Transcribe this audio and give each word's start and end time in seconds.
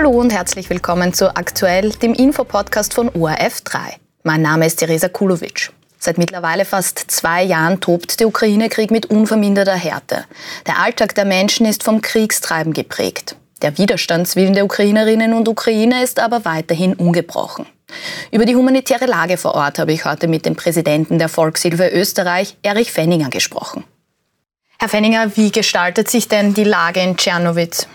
Hallo 0.00 0.18
und 0.18 0.32
herzlich 0.32 0.70
willkommen 0.70 1.12
zu 1.12 1.36
Aktuell, 1.36 1.90
dem 1.90 2.14
Infopodcast 2.14 2.94
von 2.94 3.10
ORF3. 3.10 3.96
Mein 4.22 4.40
Name 4.40 4.64
ist 4.64 4.76
Teresa 4.76 5.08
Kulovic. 5.08 5.72
Seit 5.98 6.16
mittlerweile 6.16 6.64
fast 6.64 7.10
zwei 7.10 7.42
Jahren 7.42 7.80
tobt 7.80 8.18
der 8.18 8.26
Ukraine-Krieg 8.28 8.90
mit 8.90 9.04
unverminderter 9.04 9.74
Härte. 9.74 10.24
Der 10.66 10.78
Alltag 10.78 11.14
der 11.16 11.26
Menschen 11.26 11.66
ist 11.66 11.82
vom 11.82 12.00
Kriegstreiben 12.00 12.72
geprägt. 12.72 13.36
Der 13.60 13.76
Widerstandswillen 13.76 14.54
der 14.54 14.64
Ukrainerinnen 14.64 15.34
und 15.34 15.46
Ukrainer 15.48 16.02
ist 16.02 16.18
aber 16.18 16.46
weiterhin 16.46 16.94
ungebrochen. 16.94 17.66
Über 18.32 18.46
die 18.46 18.56
humanitäre 18.56 19.04
Lage 19.04 19.36
vor 19.36 19.54
Ort 19.54 19.78
habe 19.78 19.92
ich 19.92 20.06
heute 20.06 20.28
mit 20.28 20.46
dem 20.46 20.56
Präsidenten 20.56 21.18
der 21.18 21.28
Volkshilfe 21.28 21.88
Österreich, 21.88 22.56
Erich 22.62 22.90
Fenninger, 22.90 23.28
gesprochen. 23.28 23.84
Herr 24.78 24.88
Fenninger, 24.88 25.36
wie 25.36 25.52
gestaltet 25.52 26.08
sich 26.08 26.26
denn 26.26 26.54
die 26.54 26.64
Lage 26.64 27.00
in 27.00 27.18
Tschernowitz? 27.18 27.86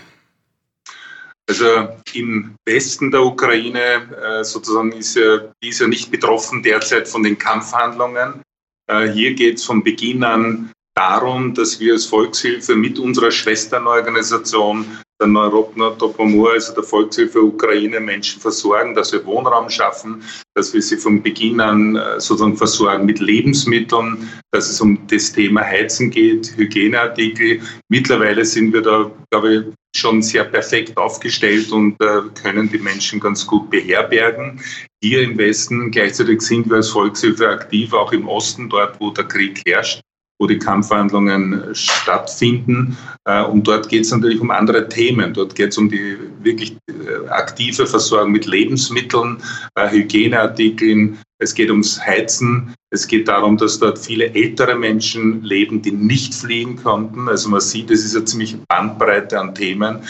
Also 1.48 1.88
im 2.12 2.56
Westen 2.64 3.10
der 3.10 3.22
Ukraine 3.22 4.08
äh, 4.40 4.44
sozusagen 4.44 4.92
ist 4.92 5.14
ja, 5.14 5.40
ist 5.60 5.80
ja 5.80 5.86
nicht 5.86 6.10
betroffen 6.10 6.62
derzeit 6.62 7.06
von 7.06 7.22
den 7.22 7.38
Kampfhandlungen. 7.38 8.42
Äh, 8.88 9.08
hier 9.10 9.34
geht 9.34 9.58
es 9.58 9.64
von 9.64 9.82
Beginn 9.82 10.24
an 10.24 10.72
darum, 10.96 11.54
dass 11.54 11.78
wir 11.78 11.92
als 11.92 12.06
Volkshilfe 12.06 12.74
mit 12.74 12.98
unserer 12.98 13.30
Schwesternorganisation 13.30 14.86
der 15.20 15.28
Neuropner 15.28 15.96
Topomur, 15.96 16.52
also 16.52 16.74
der 16.74 16.82
Volkshilfe 16.82 17.40
Ukraine, 17.40 18.00
Menschen 18.00 18.40
versorgen, 18.40 18.94
dass 18.94 19.12
wir 19.12 19.24
Wohnraum 19.24 19.70
schaffen, 19.70 20.22
dass 20.54 20.74
wir 20.74 20.82
sie 20.82 20.96
von 20.96 21.22
Beginn 21.22 21.60
an 21.60 21.96
äh, 21.96 22.20
sozusagen 22.20 22.56
versorgen 22.56 23.06
mit 23.06 23.20
Lebensmitteln, 23.20 24.28
dass 24.50 24.68
es 24.68 24.80
um 24.80 24.98
das 25.08 25.32
Thema 25.32 25.62
Heizen 25.62 26.10
geht, 26.10 26.56
Hygieneartikel. 26.56 27.60
Mittlerweile 27.88 28.44
sind 28.44 28.72
wir 28.72 28.82
da, 28.82 29.10
glaube 29.30 29.54
ich, 29.54 29.64
schon 29.96 30.22
sehr 30.22 30.44
perfekt 30.44 30.96
aufgestellt 30.96 31.70
und 31.72 32.00
äh, 32.00 32.22
können 32.42 32.70
die 32.70 32.78
Menschen 32.78 33.20
ganz 33.20 33.46
gut 33.46 33.70
beherbergen. 33.70 34.60
Hier 35.02 35.22
im 35.22 35.36
Westen 35.38 35.90
gleichzeitig 35.90 36.40
sind 36.42 36.68
wir 36.68 36.76
als 36.76 36.90
Volkshilfe 36.90 37.48
aktiv, 37.48 37.92
auch 37.92 38.12
im 38.12 38.28
Osten, 38.28 38.68
dort 38.68 39.00
wo 39.00 39.10
der 39.10 39.24
Krieg 39.24 39.62
herrscht 39.66 40.00
wo 40.38 40.46
die 40.46 40.58
Kampfverhandlungen 40.58 41.74
stattfinden. 41.74 42.96
Äh, 43.24 43.44
und 43.44 43.66
dort 43.66 43.88
geht 43.88 44.02
es 44.02 44.10
natürlich 44.10 44.40
um 44.40 44.50
andere 44.50 44.88
Themen. 44.88 45.32
Dort 45.32 45.54
geht 45.54 45.70
es 45.70 45.78
um 45.78 45.88
die 45.88 46.16
wirklich 46.42 46.76
äh, 46.88 47.28
aktive 47.28 47.86
Versorgung 47.86 48.32
mit 48.32 48.46
Lebensmitteln, 48.46 49.38
äh, 49.76 49.90
Hygieneartikeln. 49.90 51.18
Es 51.38 51.54
geht 51.54 51.70
ums 51.70 52.00
Heizen. 52.00 52.74
Es 52.90 53.06
geht 53.06 53.28
darum, 53.28 53.58
dass 53.58 53.78
dort 53.78 53.98
viele 53.98 54.32
ältere 54.34 54.74
Menschen 54.74 55.42
leben, 55.42 55.82
die 55.82 55.92
nicht 55.92 56.34
fliehen 56.34 56.82
konnten. 56.82 57.28
Also 57.28 57.50
man 57.50 57.60
sieht, 57.60 57.90
es 57.90 58.04
ist 58.04 58.16
eine 58.16 58.24
ziemliche 58.24 58.58
Bandbreite 58.68 59.38
an 59.38 59.54
Themen, 59.54 60.00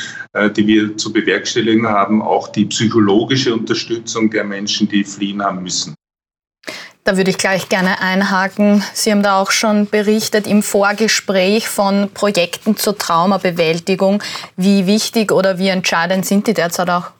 die 0.56 0.66
wir 0.66 0.96
zu 0.96 1.12
bewerkstelligen 1.12 1.88
haben. 1.88 2.22
Auch 2.22 2.48
die 2.48 2.66
psychologische 2.66 3.52
Unterstützung 3.52 4.30
der 4.30 4.44
Menschen, 4.44 4.88
die 4.88 5.02
fliehen 5.02 5.42
haben 5.42 5.62
müssen. 5.62 5.94
Da 7.02 7.16
würde 7.16 7.30
ich 7.30 7.38
gleich 7.38 7.68
gerne 7.68 8.00
einhaken. 8.00 8.84
Sie 8.92 9.10
haben 9.10 9.22
da 9.22 9.40
auch 9.40 9.50
schon 9.50 9.86
berichtet 9.86 10.46
im 10.46 10.62
Vorgespräch 10.62 11.68
von 11.68 12.10
Projekten 12.12 12.76
zur 12.76 12.98
Traumabewältigung. 12.98 14.22
Wie 14.56 14.86
wichtig 14.86 15.32
oder 15.32 15.58
wie 15.58 15.68
entscheidend 15.68 16.26
sind 16.26 16.46
die 16.46 16.54
derzeit 16.54 16.90
auch? 16.90 17.15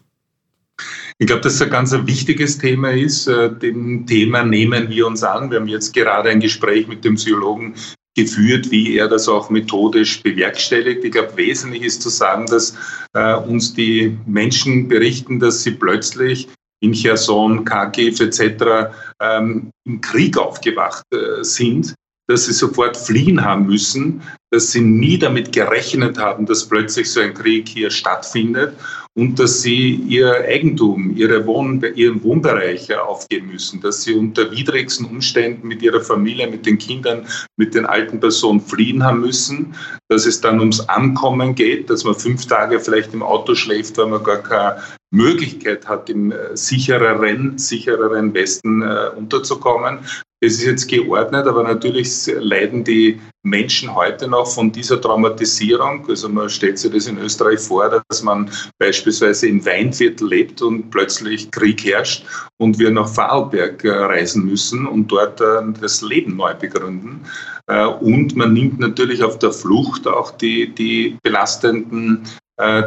Ich 1.19 1.27
glaube, 1.27 1.43
dass 1.43 1.55
es 1.55 1.63
ein 1.63 1.71
ganz 1.71 1.93
wichtiges 1.93 2.59
Thema 2.59 2.93
ist. 2.93 3.27
Äh, 3.27 3.55
dem 3.55 4.07
Thema 4.07 4.45
nehmen 4.45 4.89
wir 4.91 5.07
uns 5.07 5.23
an. 5.23 5.51
Wir 5.51 5.61
haben 5.61 5.69
jetzt 5.69 5.95
gerade 5.95 6.31
ein 6.31 6.41
Gespräch 6.41 6.87
mit 6.89 7.05
dem 7.05 7.15
Psychologen 7.15 7.75
geführt, 8.17 8.71
wie 8.71 8.97
er 8.97 9.09
das 9.09 9.29
auch 9.29 9.51
methodisch 9.51 10.23
bewerkstelligt. 10.23 11.05
Ich 11.05 11.13
glaube, 11.13 11.37
wesentlich 11.37 11.83
ist 11.83 12.03
zu 12.03 12.09
sagen, 12.09 12.47
dass 12.47 12.77
äh, 13.13 13.35
uns 13.35 13.75
die 13.75 14.19
Menschen 14.27 14.89
berichten, 14.89 15.39
dass 15.39 15.63
sie 15.63 15.73
plötzlich 15.73 16.49
in 16.81 16.93
Cherson, 16.93 17.65
Kharkiv 17.65 18.21
etc. 18.21 18.91
Ähm, 19.21 19.71
im 19.85 20.01
Krieg 20.01 20.37
aufgewacht 20.37 21.05
äh, 21.13 21.43
sind, 21.43 21.95
dass 22.27 22.47
sie 22.47 22.53
sofort 22.53 22.97
fliehen 22.97 23.45
haben 23.45 23.67
müssen, 23.67 24.23
dass 24.57 24.73
sie 24.73 24.81
nie 24.81 25.19
damit 25.19 25.53
gerechnet 25.53 26.17
haben, 26.17 26.47
dass 26.47 26.67
plötzlich 26.67 27.13
so 27.13 27.21
ein 27.21 27.35
Krieg 27.35 27.69
hier 27.69 27.91
stattfindet 27.91 28.75
und 29.13 29.39
dass 29.39 29.61
sie 29.61 29.97
ihr 30.09 30.33
Eigentum, 30.49 31.15
ihre 31.15 31.47
Wohn 31.47 31.83
ihren 31.95 32.23
Wohnbereich 32.23 32.95
aufgeben 32.97 33.49
müssen, 33.49 33.83
dass 33.83 34.03
sie 34.03 34.15
unter 34.15 34.51
widrigsten 34.51 35.05
Umständen 35.05 35.69
mit 35.69 35.83
ihrer 35.83 36.01
Familie, 36.01 36.47
mit 36.47 36.65
den 36.65 36.79
Kindern, 36.79 37.27
mit 37.59 37.75
den 37.75 37.85
alten 37.85 38.19
Personen 38.19 38.63
fliehen 38.63 39.05
haben 39.05 39.21
müssen, 39.21 39.75
dass 40.09 40.25
es 40.25 40.41
dann 40.41 40.59
ums 40.59 40.81
Ankommen 40.81 41.55
geht, 41.55 41.91
dass 41.91 42.05
man 42.05 42.15
fünf 42.15 42.47
Tage 42.47 42.81
vielleicht 42.81 43.13
im 43.13 43.23
Auto 43.23 43.55
schläft, 43.55 43.99
weil 43.99 44.07
man 44.07 44.25
gar 44.25 44.39
keine 44.39 44.81
Möglichkeit 45.11 45.87
hat, 45.87 46.09
im 46.09 46.33
äh, 46.33 46.57
sichereren, 46.57 47.59
sichereren 47.59 48.33
Westen 48.33 48.81
äh, 48.81 49.11
unterzukommen. 49.17 49.99
Es 50.41 50.59
ist 50.59 50.67
jetzt 50.67 50.89
geordnet, 50.89 51.47
aber 51.47 51.63
natürlich 51.63 52.27
leiden 52.27 52.85
die 52.85 53.19
Menschen 53.43 53.95
heute 53.95 54.29
noch 54.29 54.47
von 54.47 54.71
dieser 54.71 55.01
Traumatisierung. 55.01 56.07
Also 56.11 56.29
man 56.29 56.51
stellt 56.51 56.79
sich 56.79 56.93
das 56.93 57.07
in 57.07 57.17
Österreich 57.17 57.61
vor, 57.61 58.03
dass 58.09 58.23
man 58.23 58.51
beispielsweise 58.79 59.49
in 59.49 59.65
Weinviertel 59.65 60.29
lebt 60.29 60.61
und 60.61 60.91
plötzlich 60.91 61.51
Krieg 61.53 61.83
herrscht 61.87 62.27
und 62.59 62.79
wir 62.79 62.91
nach 62.91 63.09
Vorarlberg 63.09 63.83
äh, 63.85 63.91
reisen 63.91 64.45
müssen 64.45 64.87
und 64.87 65.11
dort 65.11 65.41
äh, 65.41 65.63
das 65.81 66.03
Leben 66.03 66.37
neu 66.37 66.53
begründen. 66.53 67.25
Äh, 67.67 67.87
und 67.87 68.37
man 68.37 68.53
nimmt 68.53 68.79
natürlich 68.79 69.25
auf 69.25 69.39
der 69.39 69.53
Flucht 69.53 70.07
auch 70.07 70.33
die, 70.33 70.69
die 70.75 71.17
belastenden 71.23 72.25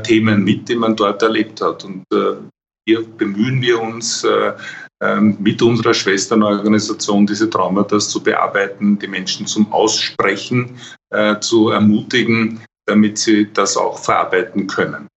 Themen 0.01 0.43
mit, 0.43 0.67
die 0.67 0.75
man 0.75 0.95
dort 0.95 1.21
erlebt 1.21 1.61
hat. 1.61 1.85
Und 1.85 2.03
hier 2.88 3.05
bemühen 3.19 3.61
wir 3.61 3.79
uns, 3.79 4.25
mit 5.39 5.61
unserer 5.61 5.93
Schwesternorganisation 5.93 7.25
diese 7.25 7.49
Traumata 7.49 7.99
zu 7.99 8.21
bearbeiten, 8.21 8.99
die 8.99 9.07
Menschen 9.07 9.47
zum 9.47 9.71
Aussprechen 9.71 10.77
äh, 11.09 11.39
zu 11.39 11.69
ermutigen, 11.69 12.61
damit 12.85 13.17
sie 13.17 13.51
das 13.53 13.77
auch 13.77 13.97
verarbeiten 13.97 14.67
können. 14.67 15.07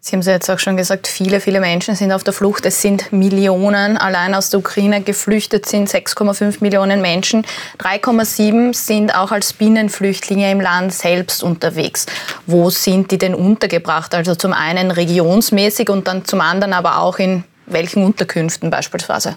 Sie 0.00 0.12
haben 0.12 0.20
es 0.20 0.26
jetzt 0.26 0.50
auch 0.50 0.58
schon 0.58 0.76
gesagt, 0.76 1.06
viele, 1.06 1.40
viele 1.40 1.60
Menschen 1.60 1.94
sind 1.94 2.12
auf 2.12 2.24
der 2.24 2.32
Flucht. 2.32 2.64
Es 2.64 2.80
sind 2.80 3.12
Millionen 3.12 3.96
allein 3.96 4.34
aus 4.34 4.50
der 4.50 4.60
Ukraine 4.60 5.02
geflüchtet 5.02 5.66
sind, 5.66 5.88
6,5 5.88 6.58
Millionen 6.60 7.02
Menschen. 7.02 7.44
3,7 7.78 8.74
sind 8.74 9.14
auch 9.14 9.30
als 9.30 9.52
Binnenflüchtlinge 9.52 10.50
im 10.50 10.60
Land 10.60 10.94
selbst 10.94 11.42
unterwegs. 11.42 12.06
Wo 12.46 12.70
sind 12.70 13.10
die 13.10 13.18
denn 13.18 13.34
untergebracht? 13.34 14.14
Also 14.14 14.34
zum 14.34 14.52
einen 14.52 14.90
regionsmäßig 14.90 15.90
und 15.90 16.08
dann 16.08 16.24
zum 16.24 16.40
anderen 16.40 16.72
aber 16.72 16.98
auch 16.98 17.18
in 17.18 17.44
welchen 17.70 18.04
Unterkünften 18.04 18.70
beispielsweise? 18.70 19.36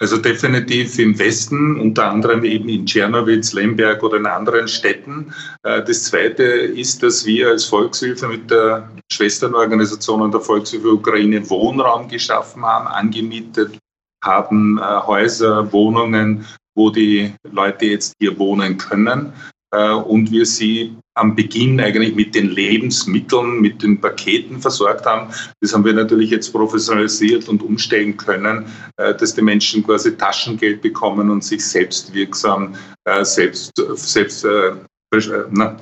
Also 0.00 0.16
definitiv 0.16 0.96
im 1.00 1.18
Westen, 1.18 1.80
unter 1.80 2.06
anderem 2.06 2.44
eben 2.44 2.68
in 2.68 2.86
Tschernowitz, 2.86 3.52
Lemberg 3.52 4.00
oder 4.04 4.18
in 4.18 4.26
anderen 4.26 4.68
Städten. 4.68 5.34
Äh, 5.64 5.82
das 5.82 6.04
Zweite 6.04 6.44
ist, 6.44 7.02
dass 7.02 7.26
wir 7.26 7.48
als 7.48 7.64
Volkshilfe 7.64 8.28
mit 8.28 8.48
der 8.48 8.88
Schwesternorganisation 9.10 10.30
der 10.30 10.40
Volkshilfe 10.40 10.92
Ukraine 10.92 11.48
Wohnraum 11.50 12.08
geschaffen 12.08 12.64
haben, 12.64 12.86
angemietet 12.86 13.76
haben, 14.24 14.78
äh, 14.78 14.82
Häuser, 14.82 15.72
Wohnungen, 15.72 16.46
wo 16.76 16.90
die 16.90 17.34
Leute 17.50 17.86
jetzt 17.86 18.14
hier 18.20 18.38
wohnen 18.38 18.78
können. 18.78 19.32
Äh, 19.72 19.90
und 19.90 20.30
wir 20.30 20.46
sie 20.46 20.96
am 21.18 21.34
Beginn 21.34 21.80
eigentlich 21.80 22.14
mit 22.14 22.34
den 22.34 22.48
Lebensmitteln, 22.48 23.60
mit 23.60 23.82
den 23.82 24.00
Paketen 24.00 24.60
versorgt 24.60 25.04
haben. 25.06 25.32
Das 25.60 25.74
haben 25.74 25.84
wir 25.84 25.92
natürlich 25.92 26.30
jetzt 26.30 26.52
professionalisiert 26.52 27.48
und 27.48 27.62
umstellen 27.62 28.16
können, 28.16 28.66
äh, 28.96 29.14
dass 29.14 29.34
die 29.34 29.42
Menschen 29.42 29.84
quasi 29.84 30.16
Taschengeld 30.16 30.80
bekommen 30.82 31.30
und 31.30 31.44
sich 31.44 31.64
selbstwirksam, 31.64 32.74
äh, 33.04 33.24
selbst, 33.24 33.72
selbst 33.94 34.46
na, 35.50 35.76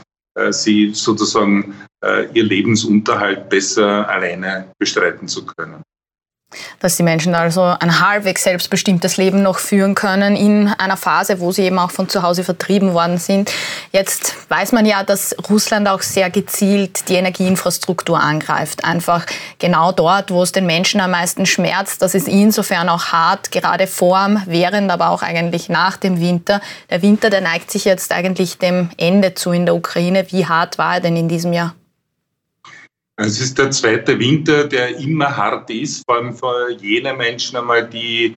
sie 0.50 0.92
sozusagen 0.92 1.74
ihr 2.34 2.44
Lebensunterhalt 2.44 3.48
besser 3.48 4.08
alleine 4.08 4.70
bestreiten 4.78 5.26
zu 5.26 5.44
können 5.44 5.82
dass 6.80 6.96
die 6.96 7.02
Menschen 7.02 7.34
also 7.34 7.62
ein 7.62 8.00
halbwegs 8.00 8.42
selbstbestimmtes 8.44 9.16
Leben 9.16 9.42
noch 9.42 9.58
führen 9.58 9.94
können 9.94 10.36
in 10.36 10.68
einer 10.68 10.96
Phase, 10.96 11.40
wo 11.40 11.52
sie 11.52 11.62
eben 11.62 11.78
auch 11.78 11.90
von 11.90 12.08
zu 12.08 12.22
Hause 12.22 12.44
vertrieben 12.44 12.94
worden 12.94 13.18
sind. 13.18 13.52
Jetzt 13.92 14.34
weiß 14.48 14.72
man 14.72 14.86
ja, 14.86 15.02
dass 15.02 15.34
Russland 15.50 15.88
auch 15.88 16.02
sehr 16.02 16.30
gezielt 16.30 17.08
die 17.08 17.14
Energieinfrastruktur 17.14 18.20
angreift. 18.20 18.84
Einfach 18.84 19.26
genau 19.58 19.92
dort, 19.92 20.30
wo 20.30 20.42
es 20.42 20.52
den 20.52 20.66
Menschen 20.66 21.00
am 21.00 21.10
meisten 21.10 21.46
schmerzt. 21.46 22.02
Das 22.02 22.14
ist 22.14 22.28
insofern 22.28 22.88
auch 22.88 23.06
hart, 23.06 23.50
gerade 23.52 23.86
vor, 23.86 24.16
während, 24.46 24.90
aber 24.90 25.10
auch 25.10 25.22
eigentlich 25.22 25.68
nach 25.68 25.96
dem 25.96 26.20
Winter. 26.20 26.60
Der 26.90 27.02
Winter, 27.02 27.30
der 27.30 27.40
neigt 27.40 27.70
sich 27.70 27.84
jetzt 27.84 28.12
eigentlich 28.12 28.58
dem 28.58 28.90
Ende 28.96 29.34
zu 29.34 29.52
in 29.52 29.66
der 29.66 29.74
Ukraine. 29.74 30.26
Wie 30.30 30.46
hart 30.46 30.78
war 30.78 30.94
er 30.94 31.00
denn 31.00 31.16
in 31.16 31.28
diesem 31.28 31.52
Jahr? 31.52 31.74
Es 33.18 33.40
ist 33.40 33.56
der 33.58 33.70
zweite 33.70 34.18
Winter, 34.18 34.68
der 34.68 34.98
immer 34.98 35.34
hart 35.34 35.70
ist, 35.70 36.04
vor 36.04 36.16
allem 36.16 36.34
für 36.34 36.70
jene 36.72 37.14
Menschen 37.14 37.56
einmal, 37.56 37.88
die 37.88 38.34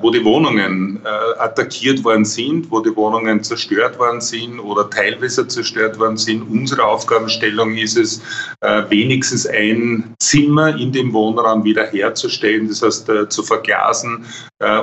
wo 0.00 0.10
die 0.10 0.24
Wohnungen 0.24 1.00
äh, 1.04 1.08
attackiert 1.40 2.04
worden 2.04 2.24
sind, 2.24 2.70
wo 2.70 2.78
die 2.78 2.94
Wohnungen 2.94 3.42
zerstört 3.42 3.98
worden 3.98 4.20
sind 4.20 4.60
oder 4.60 4.88
teilweise 4.88 5.48
zerstört 5.48 5.98
worden 5.98 6.16
sind. 6.16 6.42
Unsere 6.42 6.84
Aufgabenstellung 6.84 7.76
ist 7.76 7.96
es, 7.96 8.22
äh, 8.60 8.84
wenigstens 8.88 9.48
ein 9.48 10.14
Zimmer 10.20 10.76
in 10.76 10.92
dem 10.92 11.12
Wohnraum 11.12 11.64
wiederherzustellen, 11.64 12.68
das 12.68 12.82
heißt 12.82 13.10
zu 13.28 13.42
verglasen, 13.42 14.24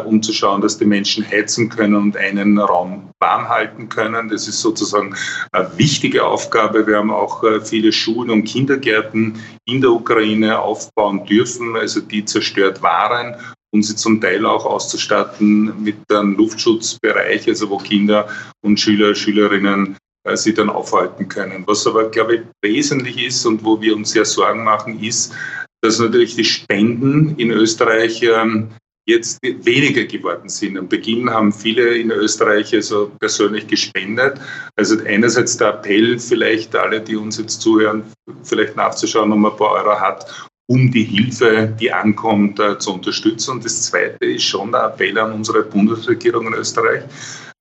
um 0.05 0.21
zu 0.21 0.31
schauen, 0.31 0.61
dass 0.61 0.77
die 0.77 0.85
Menschen 0.85 1.27
heizen 1.27 1.69
können 1.69 1.95
und 1.95 2.17
einen 2.17 2.59
Raum 2.59 3.09
warm 3.19 3.49
halten 3.49 3.89
können. 3.89 4.29
Das 4.29 4.47
ist 4.47 4.61
sozusagen 4.61 5.15
eine 5.51 5.69
wichtige 5.77 6.23
Aufgabe. 6.23 6.85
Wir 6.85 6.97
haben 6.97 7.11
auch 7.11 7.43
viele 7.63 7.91
Schulen 7.91 8.29
und 8.29 8.43
Kindergärten 8.43 9.41
in 9.65 9.81
der 9.81 9.91
Ukraine 9.91 10.59
aufbauen 10.59 11.25
dürfen, 11.25 11.75
also 11.75 12.01
die 12.01 12.25
zerstört 12.25 12.81
waren 12.83 13.35
und 13.73 13.83
sie 13.83 13.95
zum 13.95 14.19
Teil 14.19 14.45
auch 14.45 14.65
auszustatten 14.65 15.81
mit 15.81 15.97
einem 16.09 16.35
Luftschutzbereich, 16.35 17.47
also 17.47 17.69
wo 17.69 17.77
Kinder 17.77 18.27
und 18.61 18.79
Schüler, 18.79 19.15
Schülerinnen 19.15 19.97
äh, 20.23 20.37
sie 20.37 20.53
dann 20.53 20.69
aufhalten 20.69 21.27
können. 21.27 21.63
Was 21.67 21.87
aber, 21.87 22.09
glaube 22.09 22.35
ich, 22.35 22.41
wesentlich 22.61 23.25
ist 23.25 23.45
und 23.45 23.63
wo 23.63 23.81
wir 23.81 23.95
uns 23.95 24.11
sehr 24.11 24.25
Sorgen 24.25 24.63
machen, 24.63 25.01
ist, 25.01 25.33
dass 25.81 25.99
natürlich 25.99 26.35
die 26.35 26.45
Spenden 26.45 27.35
in 27.37 27.49
Österreich 27.49 28.21
ähm, 28.21 28.69
jetzt 29.05 29.39
weniger 29.41 30.05
geworden 30.05 30.47
sind. 30.47 30.77
Am 30.77 30.87
Beginn 30.87 31.29
haben 31.29 31.51
viele 31.51 31.97
in 31.97 32.11
Österreich 32.11 32.73
also 32.73 33.11
persönlich 33.19 33.67
gespendet. 33.67 34.39
Also 34.75 35.03
einerseits 35.05 35.57
der 35.57 35.69
Appell, 35.69 36.19
vielleicht 36.19 36.75
alle, 36.75 37.01
die 37.01 37.15
uns 37.15 37.37
jetzt 37.37 37.61
zuhören, 37.61 38.03
vielleicht 38.43 38.75
nachzuschauen, 38.75 39.31
ob 39.31 39.39
man 39.39 39.51
ein 39.51 39.57
paar 39.57 39.71
Euro 39.71 39.99
hat, 39.99 40.47
um 40.71 40.89
die 40.89 41.03
Hilfe, 41.03 41.75
die 41.79 41.91
ankommt, 41.91 42.57
äh, 42.61 42.79
zu 42.79 42.93
unterstützen. 42.93 43.51
Und 43.51 43.65
das 43.65 43.81
Zweite 43.83 44.25
ist 44.25 44.43
schon 44.43 44.71
der 44.71 44.85
Appell 44.85 45.17
an 45.19 45.33
unsere 45.33 45.63
Bundesregierung 45.63 46.47
in 46.47 46.53
Österreich. 46.53 47.03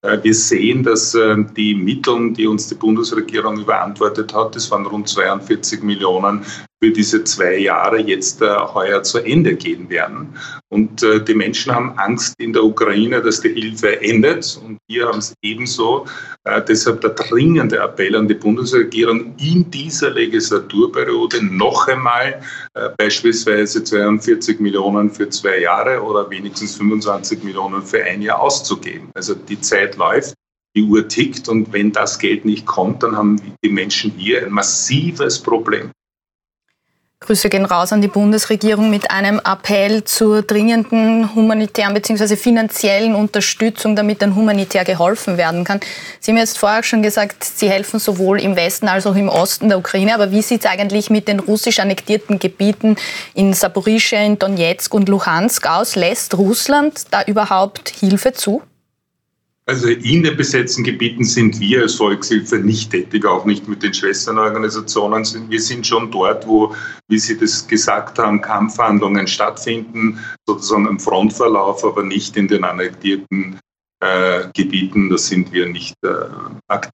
Äh, 0.01 0.17
wir 0.23 0.33
sehen, 0.33 0.81
dass 0.83 1.13
äh, 1.13 1.35
die 1.57 1.75
Mittel, 1.75 2.31
die 2.31 2.47
uns 2.47 2.69
die 2.69 2.75
Bundesregierung 2.75 3.59
überantwortet 3.59 4.33
hat, 4.33 4.55
das 4.55 4.71
waren 4.71 4.85
rund 4.85 5.09
42 5.09 5.83
Millionen 5.83 6.45
für 6.83 6.91
diese 6.91 7.23
zwei 7.23 7.57
Jahre 7.57 7.99
jetzt 7.99 8.41
äh, 8.41 8.47
heuer 8.47 9.03
zu 9.03 9.19
Ende 9.19 9.55
gehen 9.55 9.87
werden. 9.89 10.35
Und 10.69 11.03
äh, 11.03 11.23
die 11.23 11.35
Menschen 11.35 11.73
haben 11.73 11.91
Angst 11.97 12.33
in 12.39 12.53
der 12.53 12.63
Ukraine, 12.63 13.21
dass 13.21 13.41
die 13.41 13.53
Hilfe 13.53 14.01
endet. 14.01 14.59
Und 14.65 14.79
wir 14.87 15.07
haben 15.07 15.19
es 15.19 15.33
ebenso. 15.43 16.07
Äh, 16.43 16.61
deshalb 16.67 17.01
der 17.01 17.11
dringende 17.11 17.77
Appell 17.77 18.15
an 18.15 18.27
die 18.27 18.33
Bundesregierung 18.33 19.35
in 19.37 19.69
dieser 19.69 20.09
Legislaturperiode 20.09 21.45
noch 21.45 21.87
einmal 21.87 22.41
äh, 22.73 22.89
beispielsweise 22.97 23.83
42 23.83 24.59
Millionen 24.59 25.11
für 25.11 25.29
zwei 25.29 25.59
Jahre 25.59 26.01
oder 26.01 26.27
wenigstens 26.31 26.77
25 26.77 27.43
Millionen 27.43 27.83
für 27.83 28.03
ein 28.03 28.23
Jahr 28.23 28.41
auszugeben. 28.41 29.11
Also 29.13 29.35
die 29.35 29.61
Zeit 29.61 29.97
läuft 29.97 30.33
die 30.75 30.83
Uhr 30.83 31.07
tickt 31.07 31.49
und 31.49 31.73
wenn 31.73 31.91
das 31.91 32.17
Geld 32.17 32.45
nicht 32.45 32.65
kommt, 32.65 33.03
dann 33.03 33.15
haben 33.15 33.41
die 33.63 33.69
Menschen 33.69 34.11
hier 34.11 34.45
ein 34.45 34.51
massives 34.51 35.37
Problem. 35.37 35.91
Grüße 37.23 37.49
gehen 37.49 37.65
raus 37.65 37.93
an 37.93 38.01
die 38.01 38.07
Bundesregierung 38.07 38.89
mit 38.89 39.11
einem 39.11 39.39
Appell 39.45 40.03
zur 40.05 40.41
dringenden 40.41 41.35
humanitären 41.35 41.93
bzw. 41.93 42.35
finanziellen 42.35 43.13
Unterstützung, 43.13 43.95
damit 43.95 44.23
dann 44.23 44.35
humanitär 44.35 44.83
geholfen 44.83 45.37
werden 45.37 45.63
kann. 45.63 45.79
Sie 46.19 46.31
haben 46.31 46.39
jetzt 46.39 46.57
vorher 46.57 46.81
schon 46.81 47.03
gesagt, 47.03 47.43
Sie 47.43 47.69
helfen 47.69 47.99
sowohl 47.99 48.41
im 48.41 48.55
Westen 48.55 48.87
als 48.87 49.05
auch 49.05 49.15
im 49.15 49.29
Osten 49.29 49.69
der 49.69 49.77
Ukraine. 49.77 50.15
Aber 50.15 50.31
wie 50.31 50.41
sieht 50.41 50.65
es 50.65 50.71
eigentlich 50.71 51.11
mit 51.11 51.27
den 51.27 51.39
russisch 51.39 51.79
annektierten 51.79 52.39
Gebieten 52.39 52.95
in 53.35 53.53
Saporischschja, 53.53 54.19
in 54.21 54.39
Donetsk 54.39 54.91
und 54.91 55.07
Luhansk 55.07 55.67
aus? 55.67 55.95
Lässt 55.95 56.35
Russland 56.39 57.03
da 57.11 57.21
überhaupt 57.21 57.89
Hilfe 57.89 58.33
zu? 58.33 58.63
Also 59.71 59.87
in 59.87 60.21
den 60.21 60.35
besetzten 60.35 60.83
Gebieten 60.83 61.23
sind 61.23 61.57
wir 61.61 61.83
als 61.83 61.95
Volkshilfe 61.95 62.57
nicht 62.57 62.91
tätig, 62.91 63.25
auch 63.25 63.45
nicht 63.45 63.69
mit 63.69 63.81
den 63.81 63.93
Schwesternorganisationen. 63.93 65.23
Wir 65.47 65.61
sind 65.61 65.87
schon 65.87 66.11
dort, 66.11 66.45
wo, 66.45 66.75
wie 67.07 67.17
Sie 67.17 67.37
das 67.37 67.65
gesagt 67.65 68.19
haben, 68.19 68.41
Kampfhandlungen 68.41 69.27
stattfinden, 69.27 70.19
sozusagen 70.45 70.87
im 70.87 70.99
Frontverlauf, 70.99 71.85
aber 71.85 72.03
nicht 72.03 72.35
in 72.35 72.49
den 72.49 72.65
annektierten 72.65 73.61
äh, 74.01 74.49
Gebieten. 74.53 75.09
Da 75.09 75.17
sind 75.17 75.53
wir 75.53 75.65
nicht 75.67 75.95
äh, 76.03 76.09
aktiv 76.67 76.91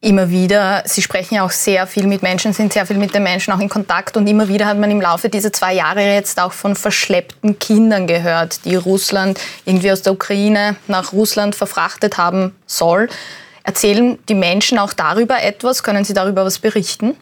immer 0.00 0.30
wieder, 0.30 0.82
Sie 0.86 1.02
sprechen 1.02 1.34
ja 1.34 1.44
auch 1.44 1.50
sehr 1.50 1.86
viel 1.86 2.06
mit 2.06 2.22
Menschen, 2.22 2.52
sind 2.52 2.72
sehr 2.72 2.86
viel 2.86 2.98
mit 2.98 3.14
den 3.14 3.22
Menschen 3.22 3.52
auch 3.52 3.58
in 3.58 3.68
Kontakt 3.68 4.16
und 4.16 4.26
immer 4.26 4.48
wieder 4.48 4.66
hat 4.66 4.78
man 4.78 4.90
im 4.90 5.00
Laufe 5.00 5.28
dieser 5.28 5.52
zwei 5.52 5.74
Jahre 5.74 6.02
jetzt 6.02 6.40
auch 6.40 6.52
von 6.52 6.76
verschleppten 6.76 7.58
Kindern 7.58 8.06
gehört, 8.06 8.64
die 8.64 8.76
Russland 8.76 9.40
irgendwie 9.64 9.90
aus 9.90 10.02
der 10.02 10.12
Ukraine 10.12 10.76
nach 10.86 11.12
Russland 11.12 11.56
verfrachtet 11.56 12.16
haben 12.16 12.54
soll. 12.66 13.08
Erzählen 13.64 14.18
die 14.28 14.34
Menschen 14.34 14.78
auch 14.78 14.92
darüber 14.92 15.42
etwas? 15.42 15.82
Können 15.82 16.04
Sie 16.04 16.14
darüber 16.14 16.44
was 16.44 16.58
berichten? 16.58 17.16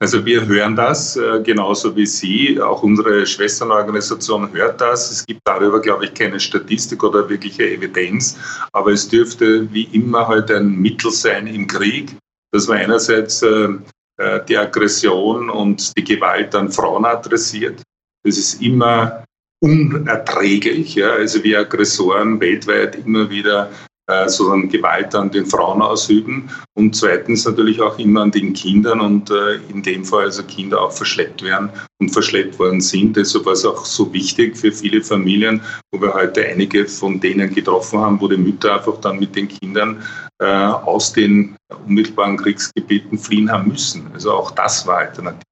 Also 0.00 0.24
wir 0.24 0.46
hören 0.46 0.76
das 0.76 1.16
äh, 1.16 1.42
genauso 1.42 1.96
wie 1.96 2.06
Sie. 2.06 2.60
Auch 2.60 2.84
unsere 2.84 3.26
Schwesternorganisation 3.26 4.52
hört 4.52 4.80
das. 4.80 5.10
Es 5.10 5.26
gibt 5.26 5.40
darüber, 5.44 5.80
glaube 5.80 6.04
ich, 6.04 6.14
keine 6.14 6.38
Statistik 6.38 7.02
oder 7.02 7.28
wirkliche 7.28 7.68
Evidenz. 7.68 8.38
Aber 8.72 8.92
es 8.92 9.08
dürfte 9.08 9.72
wie 9.72 9.84
immer 9.92 10.28
halt 10.28 10.52
ein 10.52 10.70
Mittel 10.70 11.10
sein 11.10 11.48
im 11.48 11.66
Krieg, 11.66 12.16
dass 12.52 12.68
man 12.68 12.78
einerseits 12.78 13.42
äh, 13.42 13.70
äh, 14.18 14.44
die 14.46 14.56
Aggression 14.56 15.50
und 15.50 15.96
die 15.96 16.04
Gewalt 16.04 16.54
an 16.54 16.70
Frauen 16.70 17.04
adressiert. 17.04 17.82
Das 18.24 18.38
ist 18.38 18.62
immer 18.62 19.24
unerträglich. 19.60 20.94
Ja? 20.94 21.10
Also 21.10 21.42
wir 21.42 21.60
Aggressoren 21.60 22.40
weltweit 22.40 22.94
immer 23.04 23.28
wieder 23.30 23.70
äh, 24.08 24.28
sozusagen 24.28 24.68
Gewalt 24.68 25.14
an 25.14 25.30
den 25.30 25.46
Frauen 25.46 25.82
ausüben 25.82 26.48
und 26.74 26.96
zweitens 26.96 27.44
natürlich 27.44 27.80
auch 27.80 27.98
immer 27.98 28.22
an 28.22 28.30
den 28.30 28.54
Kindern 28.54 29.00
und 29.00 29.30
äh, 29.30 29.56
in 29.68 29.82
dem 29.82 30.04
Fall 30.04 30.24
also 30.24 30.42
Kinder 30.44 30.80
auch 30.80 30.92
verschleppt 30.92 31.42
werden 31.42 31.70
und 32.00 32.10
verschleppt 32.10 32.58
worden 32.58 32.80
sind. 32.80 33.16
Deshalb 33.16 33.44
war 33.44 33.52
es 33.52 33.66
auch 33.66 33.84
so 33.84 34.10
wichtig 34.12 34.56
für 34.56 34.72
viele 34.72 35.02
Familien, 35.02 35.60
wo 35.92 36.00
wir 36.00 36.14
heute 36.14 36.44
einige 36.46 36.86
von 36.86 37.20
denen 37.20 37.54
getroffen 37.54 38.00
haben, 38.00 38.20
wo 38.20 38.28
die 38.28 38.38
Mütter 38.38 38.76
einfach 38.76 38.98
dann 39.00 39.18
mit 39.18 39.36
den 39.36 39.48
Kindern 39.48 40.02
äh, 40.38 40.46
aus 40.46 41.12
den 41.12 41.56
unmittelbaren 41.86 42.36
Kriegsgebieten 42.36 43.18
fliehen 43.18 43.50
haben 43.50 43.68
müssen. 43.68 44.10
Also 44.14 44.32
auch 44.32 44.50
das 44.52 44.86
war 44.86 44.98
alternativ. 44.98 45.42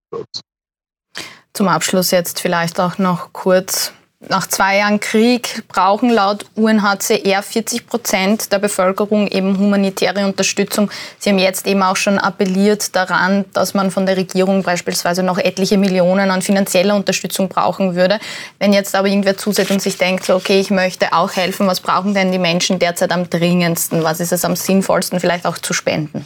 Zum 1.53 1.69
Abschluss 1.69 2.11
jetzt 2.11 2.41
vielleicht 2.41 2.81
auch 2.81 2.99
noch 2.99 3.33
kurz 3.33 3.93
nach 4.21 4.47
zwei 4.47 4.79
Jahren 4.79 4.99
Krieg 4.99 5.65
brauchen 5.69 6.09
laut 6.09 6.47
UNHCR 6.55 7.43
40 7.43 7.87
Prozent 7.87 8.51
der 8.51 8.59
Bevölkerung 8.59 9.29
eben 9.29 9.59
humanitäre 9.59 10.25
Unterstützung. 10.25 10.91
Sie 11.19 11.29
haben 11.29 11.39
jetzt 11.39 11.67
eben 11.67 11.83
auch 11.83 11.97
schon 11.97 12.19
appelliert 12.19 12.97
daran, 12.97 13.45
dass 13.53 13.75
man 13.75 13.91
von 13.91 14.07
der 14.07 14.17
Regierung 14.17 14.63
beispielsweise 14.63 15.23
noch 15.23 15.37
etliche 15.37 15.77
Millionen 15.77 16.31
an 16.31 16.41
finanzieller 16.41 16.97
Unterstützung 16.97 17.49
brauchen 17.49 17.95
würde. 17.95 18.19
Wenn 18.59 18.73
jetzt 18.73 18.95
aber 18.95 19.09
irgendwer 19.09 19.37
zusieht 19.37 19.71
und 19.71 19.83
sich 19.83 19.99
denkt, 19.99 20.25
so, 20.25 20.35
okay, 20.35 20.61
ich 20.61 20.71
möchte 20.71 21.13
auch 21.13 21.37
helfen, 21.37 21.67
was 21.67 21.81
brauchen 21.81 22.15
denn 22.15 22.33
die 22.33 22.39
Menschen 22.39 22.79
derzeit 22.79 23.13
am 23.13 23.29
dringendsten? 23.29 24.03
Was 24.03 24.21
ist 24.21 24.33
es 24.33 24.47
am 24.47 24.57
sinnvollsten 24.57 25.21
vielleicht 25.21 25.45
auch 25.45 25.59
zu 25.59 25.75
spenden? 25.75 26.25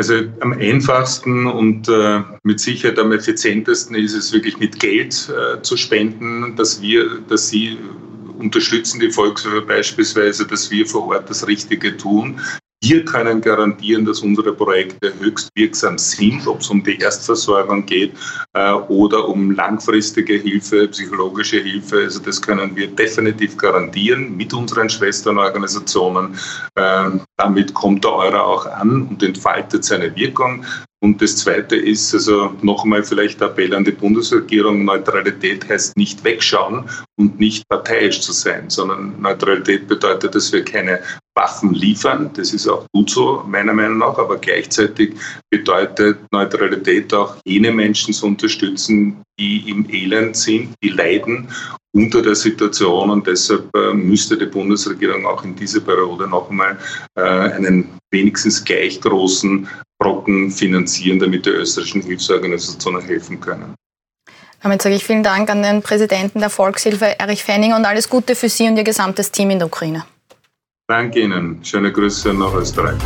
Also 0.00 0.14
am 0.40 0.54
einfachsten 0.54 1.46
und 1.46 1.86
äh, 1.90 2.22
mit 2.42 2.58
Sicherheit 2.58 2.98
am 2.98 3.12
effizientesten 3.12 3.94
ist 3.94 4.14
es 4.14 4.32
wirklich 4.32 4.56
mit 4.56 4.80
Geld 4.80 5.28
äh, 5.28 5.60
zu 5.60 5.76
spenden, 5.76 6.56
dass 6.56 6.80
wir, 6.80 7.20
dass 7.28 7.50
Sie 7.50 7.76
unterstützen 8.38 8.98
die 8.98 9.10
Volkshilfe 9.10 9.60
beispielsweise, 9.60 10.46
dass 10.46 10.70
wir 10.70 10.86
vor 10.86 11.08
Ort 11.08 11.28
das 11.28 11.46
Richtige 11.46 11.98
tun. 11.98 12.40
Wir 12.82 13.04
können 13.04 13.42
garantieren, 13.42 14.06
dass 14.06 14.20
unsere 14.20 14.54
Projekte 14.54 15.12
höchst 15.20 15.50
wirksam 15.54 15.98
sind, 15.98 16.46
ob 16.46 16.60
es 16.60 16.70
um 16.70 16.82
die 16.82 16.98
Erstversorgung 16.98 17.84
geht 17.84 18.14
äh, 18.54 18.72
oder 18.72 19.28
um 19.28 19.50
langfristige 19.50 20.36
Hilfe, 20.36 20.88
psychologische 20.88 21.60
Hilfe. 21.60 22.04
Also 22.04 22.20
das 22.20 22.40
können 22.40 22.74
wir 22.74 22.86
definitiv 22.86 23.58
garantieren 23.58 24.34
mit 24.34 24.54
unseren 24.54 24.88
Schwesternorganisationen. 24.88 26.38
Äh, 26.74 27.10
damit 27.36 27.74
kommt 27.74 28.02
der 28.04 28.14
Euro 28.14 28.38
auch 28.38 28.64
an 28.64 29.08
und 29.08 29.22
entfaltet 29.22 29.84
seine 29.84 30.16
Wirkung. 30.16 30.64
Und 31.02 31.20
das 31.22 31.36
Zweite 31.36 31.76
ist, 31.76 32.12
also 32.14 32.54
nochmal 32.60 33.02
vielleicht 33.02 33.40
Appell 33.40 33.74
an 33.74 33.84
die 33.84 33.90
Bundesregierung, 33.90 34.84
Neutralität 34.84 35.66
heißt 35.68 35.96
nicht 35.96 36.24
wegschauen 36.24 36.88
und 37.16 37.40
nicht 37.40 37.66
parteiisch 37.68 38.20
zu 38.20 38.32
sein, 38.32 38.68
sondern 38.68 39.20
Neutralität 39.20 39.88
bedeutet, 39.88 40.34
dass 40.34 40.52
wir 40.52 40.62
keine 40.62 41.00
Waffen 41.40 41.72
liefern. 41.72 42.30
Das 42.34 42.52
ist 42.52 42.68
auch 42.68 42.84
gut 42.92 43.10
so, 43.10 43.42
meiner 43.46 43.72
Meinung 43.72 43.98
nach, 43.98 44.18
aber 44.18 44.36
gleichzeitig 44.36 45.14
bedeutet 45.50 46.18
Neutralität 46.30 47.12
auch 47.14 47.36
jene 47.46 47.72
Menschen 47.72 48.12
zu 48.12 48.26
unterstützen, 48.26 49.22
die 49.38 49.70
im 49.70 49.88
Elend 49.90 50.36
sind, 50.36 50.74
die 50.82 50.90
leiden 50.90 51.48
unter 51.92 52.20
der 52.22 52.34
Situation 52.34 53.10
und 53.10 53.26
deshalb 53.26 53.74
äh, 53.74 53.94
müsste 53.94 54.36
die 54.36 54.46
Bundesregierung 54.46 55.26
auch 55.26 55.42
in 55.42 55.56
dieser 55.56 55.80
Periode 55.80 56.28
noch 56.28 56.50
einmal 56.50 56.78
äh, 57.16 57.22
einen 57.22 57.88
wenigstens 58.12 58.62
gleich 58.62 59.00
großen 59.00 59.66
Brocken 59.98 60.50
finanzieren, 60.50 61.18
damit 61.18 61.46
die 61.46 61.50
österreichischen 61.50 62.02
Hilfsorganisationen 62.02 63.00
helfen 63.00 63.40
können. 63.40 63.74
Damit 64.62 64.82
sage 64.82 64.94
ich 64.94 65.04
vielen 65.04 65.22
Dank 65.22 65.48
an 65.50 65.62
den 65.62 65.80
Präsidenten 65.82 66.40
der 66.40 66.50
Volkshilfe, 66.50 67.18
Erich 67.18 67.42
Fenning, 67.42 67.72
und 67.72 67.86
alles 67.86 68.08
Gute 68.08 68.34
für 68.34 68.50
Sie 68.50 68.68
und 68.68 68.76
Ihr 68.76 68.84
gesamtes 68.84 69.32
Team 69.32 69.50
in 69.50 69.58
der 69.58 69.68
Ukraine. 69.68 70.04
Danke 70.90 71.20
Ihnen. 71.20 71.60
Schöne 71.62 71.92
Grüße 71.92 72.34
nach 72.34 72.52
Österreich. 72.52 72.98